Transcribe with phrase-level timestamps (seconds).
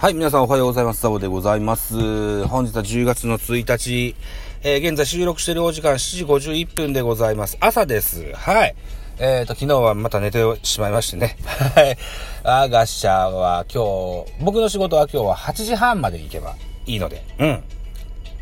[0.00, 1.02] はい、皆さんおはようございます。
[1.02, 2.46] ザボでございます。
[2.46, 4.16] 本日は10月の1日、
[4.62, 7.58] えー、現在収録しているお時間7時51分でございます。
[7.60, 8.32] 朝です。
[8.32, 8.74] はい。
[9.18, 11.36] えっ、ー、と、昨日はまた寝てしまいましてね。
[11.74, 11.98] はい。
[12.42, 17.62] 我が社は今日、僕の仕事は今日は8時半まで行けばいいので、うん。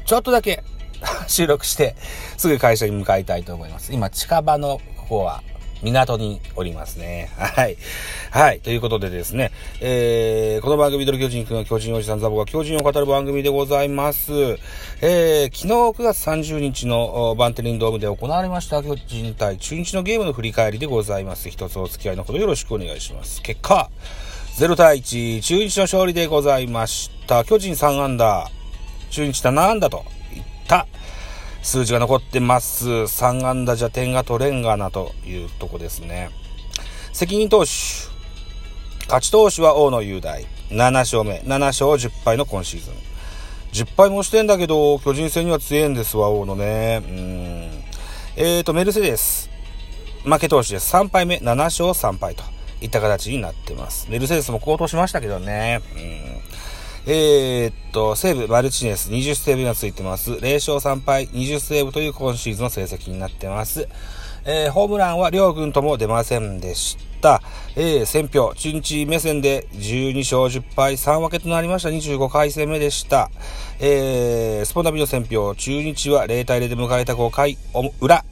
[0.06, 0.62] ちょっとだけ
[1.26, 1.96] 収録して、
[2.36, 3.92] すぐ会社に向かいたいと思います。
[3.92, 5.42] 今、近場のここは、
[5.82, 7.30] 港におりますね。
[7.36, 7.76] はい。
[8.30, 8.60] はい。
[8.60, 14.32] ということでですね、えー、この番組、ドル巨人くんの巨人おじさんザボが巨人を語る番組でございます。
[15.00, 21.48] えー、昨日9月30日のバンテリンドームで行われました巨人対中日のゲームの振り返りでございます。
[21.48, 23.40] 一つお付き合いのほどよろしくお願いします。
[23.42, 23.90] 結果、
[24.58, 27.44] 0対1、中日の勝利でございました。
[27.44, 28.50] 巨人3安打、
[29.10, 30.04] 中日7安打と
[30.34, 30.88] いった
[31.62, 32.88] 数字が残ってます。
[32.88, 36.30] 3安打じゃ点が取れんがなというとこですね。
[37.12, 37.70] 責任投手。
[39.02, 40.46] 勝ち投手は大野雄大。
[40.70, 41.40] 7勝目。
[41.40, 42.94] 7勝10敗の今シーズン。
[43.72, 47.02] 10敗もしてんだけど、巨人戦には強いんですわ、大野ね。
[47.04, 47.84] うん。
[48.36, 49.50] えーと、メルセデス。
[50.24, 50.94] 負け投手です。
[50.94, 51.36] 3敗目。
[51.36, 52.44] 7勝3敗と
[52.80, 54.08] いった形になってます。
[54.10, 55.80] メルセデスも高騰しましたけどね。
[55.96, 56.67] うん
[57.10, 60.32] えー、っと、西武、マルチネス、20セーブがついてます。
[60.32, 63.88] 0勝3敗、20セーブという今シーズンの成績になってます。
[64.44, 67.40] えー、ホームランは両軍とも出ませんでした。
[67.76, 73.30] えー、選票、中日目線で12勝10敗3分けとなりました25回戦目でした。
[73.80, 77.56] えー、スポナビの選票、中日は0対0で迎えた5回
[78.02, 78.22] 裏。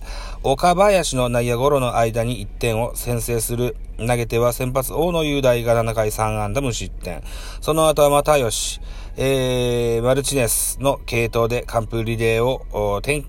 [0.49, 3.77] 岡林の内野ゴロの間に1点を先制する。
[3.99, 7.25] 投げては先発大野雄大が7回3安打無失点。
[7.61, 8.81] その後は又吉、
[9.17, 13.27] えー、マルチネスの系統で完封リレーを展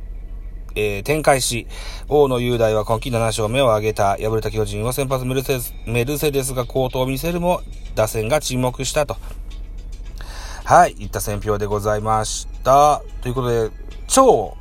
[0.76, 1.66] えー、展開し、
[2.08, 7.62] 大野雄大は今季7勝目を挙げた、敗れた巨人は先発メルセデスメルセデスが好投を見せるも、
[7.96, 9.18] 打線が沈黙したと。
[10.66, 13.02] はい、いった選評でございました。
[13.22, 13.72] ということで、
[14.06, 14.56] 超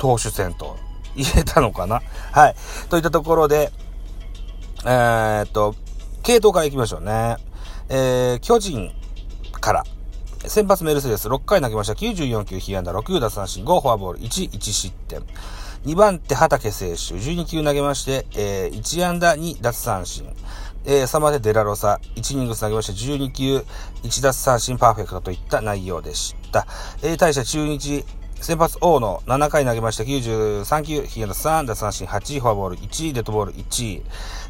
[0.00, 0.76] 投手戦と
[1.16, 2.02] 言えたのかな？
[2.32, 2.54] はい。
[2.88, 3.72] といったところで、
[4.84, 5.74] えー、っと、
[6.22, 7.36] 系統から行きましょうね。
[7.88, 8.92] えー、巨人
[9.60, 9.84] から、
[10.46, 11.92] 先発メルセデス6回投げました。
[11.92, 15.22] 94球、被安打6奪三振、5フォアボール、1、1失点。
[15.84, 20.26] 2番手、畑選手、12球投げまして、えー、1安打2奪三振。
[20.84, 23.64] えー、3番手、デラロサ、1イニング投げまして、12球、
[24.02, 26.66] 1奪三振、パーフェクトといった内容でした。
[27.02, 28.04] えー、対して中日、
[28.40, 34.02] 先発王の7回投げました93球、ヒゲの3、奪三振8、フォアボール1、デッドボール1、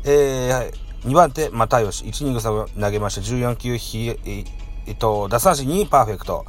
[0.05, 4.45] えー、2番手、又吉、1イニング投げました14球、ヒゲ
[4.87, 6.47] えっと、奪三振2、パーフェクト。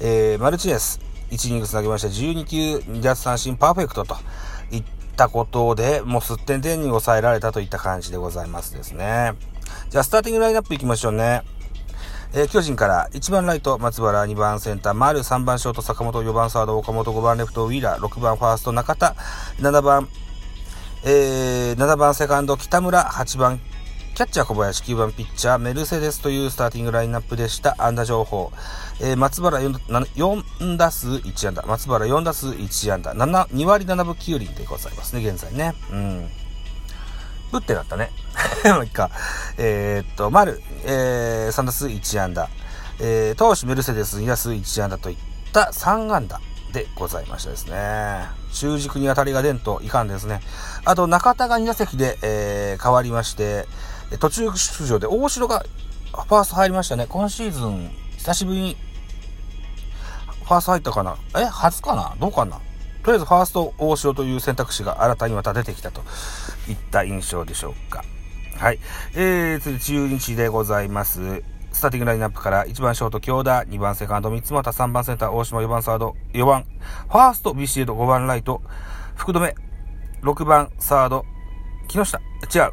[0.00, 1.00] えー、マルチネス、
[1.30, 4.16] 1イニング投げました12球、2奪三振、パーフェクトと
[4.70, 4.84] いっ
[5.14, 9.34] たことで、もうすってん点に抑えられたといった感じでございますですね。
[9.90, 11.42] じゃあ、スターティングラインナップいきましょうね。
[12.34, 19.14] えー、巨人から1番ライト松原、2番センター丸、3番ショート坂本、4番サード岡本、5番レフトウィーラー、6番ファースト中田、
[19.60, 20.08] 7番、
[21.04, 23.60] えー、7番セカンド北村、8番
[24.18, 27.76] キャッチャー小林、9番ピッチャーメルセデスというスターティングラインナップでした。
[27.78, 28.50] 安打情報。
[29.00, 29.72] えー、松原 4,
[30.16, 31.64] 4打数1安打。
[31.64, 33.14] 松原4打数1安打。
[33.14, 35.72] 7、2割7分9厘でございますね、現在ね。
[35.92, 36.28] うん。
[37.52, 38.10] 打ってなったね。
[38.64, 39.10] もう一回。
[39.56, 42.48] えー、っと、丸、えー、3打数1安打。
[43.00, 45.16] えー、投手メルセデス2打数1安打といっ
[45.52, 46.40] た3安打
[46.72, 48.26] でございましたですね。
[48.52, 50.40] 中軸に当たりが出んといかんですね。
[50.84, 53.66] あと、中田が2打席で、えー、変わりまして、
[54.20, 55.64] 途中出場で大城が
[56.12, 57.06] ファースト入りましたね。
[57.08, 58.76] 今シーズン、久しぶりに、
[60.44, 61.16] ファースト入ったかな？
[61.36, 61.44] え？
[61.44, 62.16] 初かな？
[62.18, 62.58] どうかな？
[63.08, 66.02] とりあえずファースト大城という選択肢が新たにまた出てきたと
[66.68, 68.04] いった印象でしょうか。
[68.58, 68.78] はい。
[69.14, 71.42] えー、次、中日でございます。
[71.72, 76.64] スターティングラインナップから1番ショート京田、2番セカンド三つ股、3番センター大島、4番サード、4番、
[77.08, 78.60] ファーストビシエド、5番ライト、
[79.16, 79.54] 福留、
[80.20, 81.24] 6番サード、
[81.88, 82.18] 木下、
[82.54, 82.72] 違う、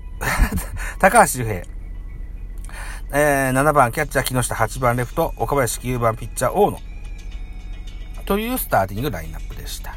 [1.00, 6.80] 高橋周平、えー、7番キャッチャー木下、8番レフト、岡林、9番ピッチャー大野、
[8.26, 9.96] というスターティングラインナップでした。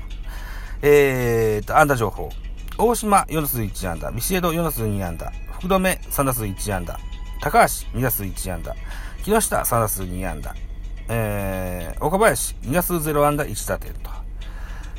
[0.82, 2.30] えーと、安打情報。
[2.78, 6.98] 大島4打数1安打、ビシエド4打数2安打、福留3打数1安打、
[7.40, 7.64] 高橋
[7.98, 8.76] 2打数1安打、
[9.24, 10.54] 木下3打数2安打、
[11.08, 14.10] えー、岡林2打数0安打1打点と、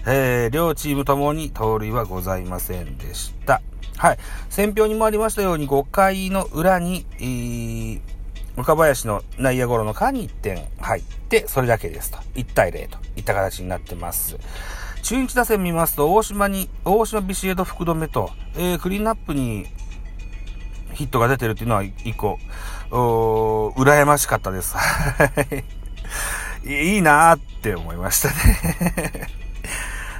[0.05, 3.61] えー、両チームともに盗塁はございませんでした。
[3.95, 4.17] はい。
[4.49, 8.01] 選票にもありましたように5回の裏に、えー、
[8.57, 12.17] 岡林の内野ゴロの間に1点入って、それだけですと。
[12.35, 14.37] 1対0といった形になってます。
[15.03, 19.65] 中日打線見ますと、大島に、大島ビシエド福留と、えー、クリーンナップに
[20.93, 22.39] ヒットが出てるっていうのは一個、
[22.91, 24.75] お羨ましかったです。
[26.65, 29.29] いいなーって思いましたね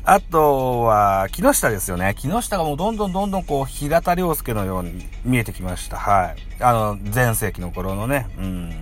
[0.05, 2.15] あとは、木下ですよね。
[2.17, 5.97] 木下がもうどんどんどんどんこう、平田良介のように見えてきました。
[5.97, 6.35] はい。
[6.61, 8.73] あの、前世紀の頃のね、うん、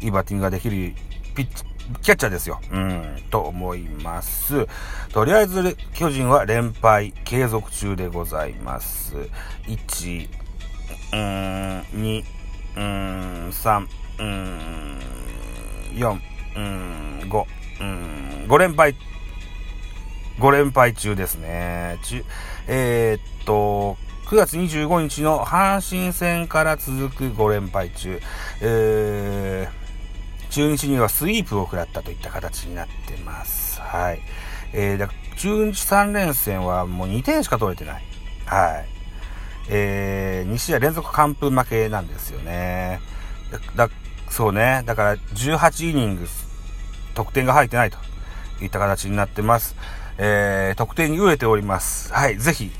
[0.00, 0.94] いいバッティングができる
[1.34, 1.64] ピッチ、
[2.02, 2.60] キャッチャーですよ。
[2.70, 4.66] うん、と思います。
[5.12, 9.14] とりあえず、巨人は連敗継続中でございます。
[9.66, 10.28] 1、
[11.12, 12.24] うん、2、
[12.76, 13.86] うん、3、
[14.18, 14.98] うん、
[15.94, 16.20] 4、
[16.56, 17.44] うん、5、
[17.80, 18.94] うん、5連敗、
[20.38, 21.98] 5連敗中ですね。
[22.02, 22.24] ち
[22.66, 23.96] えー、っと、
[24.30, 28.20] 9月25日の阪神戦から続く5連敗中、
[28.60, 29.79] えー、
[30.50, 33.80] 中日にはスイープを食らったといった形になってます。
[33.80, 34.20] はい。
[34.72, 38.04] えー、だ中日3連戦はもう2点しか取れてない。
[38.46, 38.88] はい。
[39.68, 43.00] えー、2試合連続完封負けなんですよね。
[43.76, 43.94] だ、だ
[44.28, 44.82] そうね。
[44.86, 46.26] だから18イニング
[47.14, 47.98] 得点が入ってないと
[48.60, 49.76] いった形になってます。
[50.18, 52.12] えー、得点に飢えております。
[52.12, 52.36] はい。
[52.38, 52.70] ぜひ、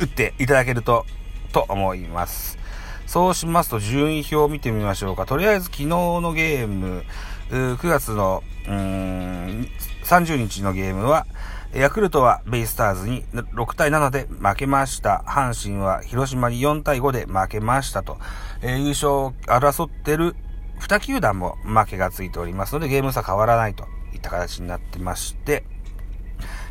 [0.00, 1.04] 打っていただけると、
[1.52, 2.58] と思います。
[3.06, 5.26] そうしますと順位表を見てみましょうか。
[5.26, 7.04] とりあえず昨日のゲーム、
[7.50, 9.68] 9月の、うーん、
[10.04, 11.26] 30日のゲームは、
[11.74, 15.24] ヤクルトはベイスターズに6対7で負けました。
[15.26, 18.18] 阪神は広島に4対5で負けましたと。
[18.62, 20.36] えー、優勝を争ってる
[20.78, 25.64] 2球団も負けがついておりますので、ゲーム差変わらないといった形になってまして、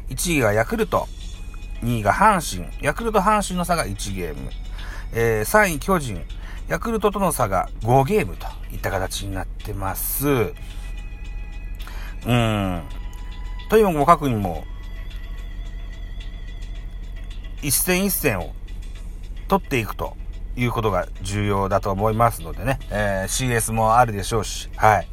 [0.09, 1.07] 1位がヤクルト、
[1.81, 4.51] 2位が阪神、ヤクルト阪神の差が1ゲーム、
[5.13, 6.23] えー、3位巨人、
[6.67, 10.27] ヤクルトとの差が5ゲームといった形になってます。
[10.27, 12.83] うーん。
[13.69, 14.65] とにもかくにも、
[17.61, 18.53] 一戦一戦を
[19.47, 20.17] 取っていくと
[20.55, 25.07] いうことが重要だと思いますのでね、えー、CS もあるでしょうし、はい。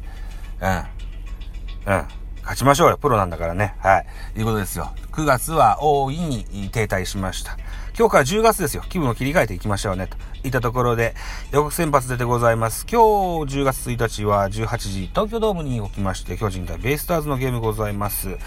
[0.61, 1.93] うん。
[1.93, 2.07] うん。
[2.41, 2.97] 勝ちましょうよ。
[2.97, 3.75] プロなんだからね。
[3.79, 4.05] はい。
[4.39, 4.91] いうことですよ。
[5.11, 7.57] 9月は大いに停滞しました。
[7.97, 8.83] 今日から10月ですよ。
[8.87, 10.07] 気分を切り替えていきましょうね。
[10.07, 11.13] といったところで、
[11.51, 12.85] 予告先発出てございます。
[12.89, 18.37] 今日10月1日は18時、東京ドームに起きまして、巨人対ベイスターズのゲームございます。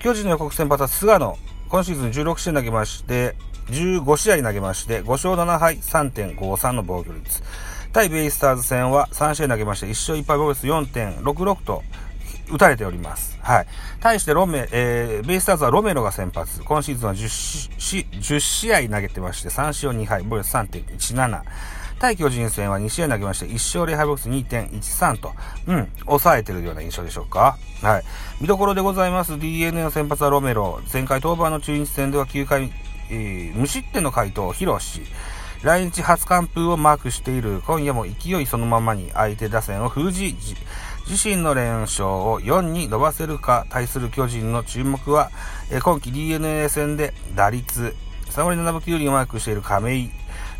[0.00, 1.38] 巨人の予告先発は菅野。
[1.70, 3.36] 今シーズン16試合投げまして、
[3.68, 7.42] 15試合投げまして、5勝7敗3.53の防御率。
[7.92, 11.82] 対ベイスターズ戦は3試合投げまして、1勝1敗防御率4.66と
[12.52, 13.29] 打たれております。
[13.42, 13.66] はい。
[14.00, 16.62] 対してロメ、えー、ベイスターズはロメロが先発。
[16.62, 17.28] 今シーズンは 10,
[17.78, 21.42] 試10試合投げてまして、3勝2敗、防御率3.17。
[21.98, 25.32] 対巨人戦は2試合投げまして、1勝0敗ボックス2.13と、
[25.66, 27.58] うん、抑えてるような印象でしょうか？
[27.82, 28.04] はい。
[28.40, 29.38] 見どころでございます。
[29.38, 30.80] DNA の先発はロメロ。
[30.90, 32.72] 前回登板の中日戦では9回、
[33.10, 35.02] えー、無失点の回答を披露し、
[35.62, 40.34] 来日初完封をマークしている今夜も勢いそのままに相手打線を封じ、
[41.10, 45.32] 自身の連勝を4に伸ばせるか対する巨人の注目は、
[45.68, 47.96] え、今季 DNA 戦で打率
[48.26, 50.10] 3割7分9厘をマークしている亀井、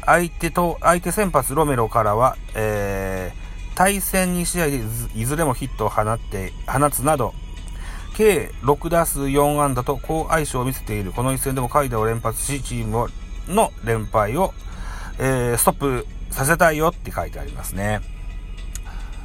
[0.05, 4.81] 相手と、相手先発ロメロからは、えー、対戦2試合で
[5.15, 7.33] いずれもヒットを放って、放つなど、
[8.17, 13.09] 計6打数4安打と好相性を見せているこの一戦でも回打を連発し、チーム
[13.47, 14.53] の連敗を、
[15.21, 18.01] えー、ストップさせたいよって書いてありますね。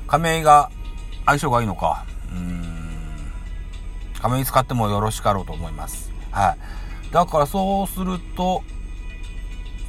[0.07, 0.69] 亀井が
[1.25, 2.05] 相性がいいのか。
[2.31, 2.85] うーん。
[4.21, 6.11] 亀井使ってもよろしかろうと思います。
[6.31, 6.55] は
[7.11, 7.13] い。
[7.13, 8.63] だからそうすると、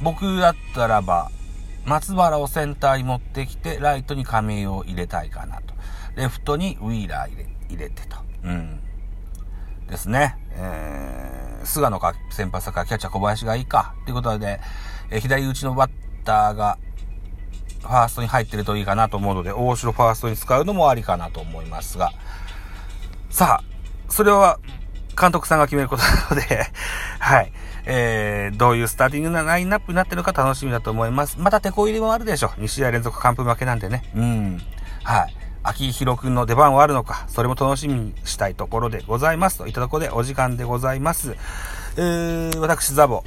[0.01, 1.31] 僕だったらば、
[1.85, 5.73] 松原をセンターに持ってきて、ライトに亀井を入れたいかなと。
[6.15, 8.17] レフトにウィーラー入れ入れてと。
[8.43, 8.79] うん。
[9.87, 10.37] ですね。
[10.51, 13.95] えー、菅野か先発かキャッチャー小林がいいか。
[14.05, 14.59] ということで、
[15.09, 15.91] えー、左打ちのバッ
[16.25, 16.77] ターが、
[17.81, 22.11] ファーストに入ってるといいかなと思うので、大城ファーストに使うのもありかなと思いますが。
[23.29, 24.59] さあ、それは、
[25.19, 26.67] 監督さんが決めることなので
[27.19, 27.51] はい。
[27.85, 31.37] えー、どういうスターティングなラインナップになってるか楽しみだと思います。
[31.39, 32.49] また手こ入れもあるでしょ。
[32.49, 34.03] 2試合連続完封負けなんでね。
[34.13, 34.61] うん。
[35.03, 35.35] はい。
[35.63, 39.57] 秋広くんの出番はあるのか、それも楽しみにしたいところでございます。
[39.57, 41.35] といったところでお時間でございます。
[41.97, 43.23] えー、私、ザボ。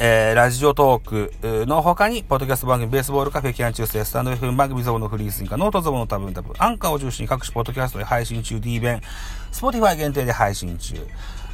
[0.00, 9.02] えー、ラジオトークの他に、ポッドキャスト番組、ベースボールカフェ、キャン中世、スタンド FM 番組、ゾボのフリースインカ、ノートゾボの多分多分、アンカーを中心に各種ポッドキャストで配信中、D 弁、
[9.50, 10.94] Spotify 限定で配信中。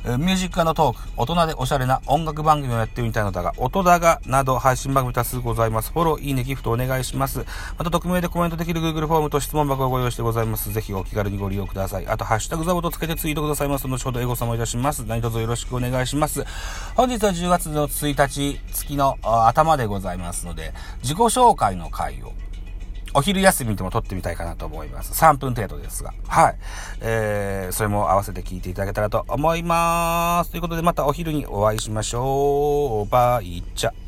[0.04, 5.92] ミュージックトーク、大人でおしゃれな音楽番組をやってみたいのだが、音だがなど配信番組多数ございます。
[5.92, 7.46] フォロー、いいね、ギフトお願いします。
[7.78, 10.70] また、匿名でコメントできる Google フォームと質問箱をご用意してございます。
[10.70, 12.06] ぜひお気軽にご利用ください。
[12.06, 13.88] あと、ハッシュタグザボとつけてツイートくださいます。
[13.88, 15.06] 後ほどエゴサいたします。
[15.06, 16.44] 何卒よろしくお願いします。
[16.96, 22.34] 本日は10月の1日、月の頭でございますので、自己紹介の回を、
[23.14, 25.12] お昼休みでも撮ってみたいかなと思います。
[25.12, 26.12] 3分程度ですが。
[26.26, 26.56] はい。
[27.00, 30.50] えー、それも合わせて聞いていただけたらと思います。
[30.50, 33.10] ということでまたお昼にお会いしましょう。
[33.10, 34.03] バイチャ。